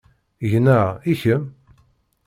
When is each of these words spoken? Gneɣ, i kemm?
Gneɣ, 0.51 0.87
i 1.11 1.13
kemm? 1.21 1.43